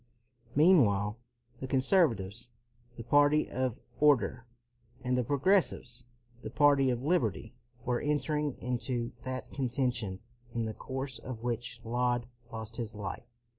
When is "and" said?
5.03-5.15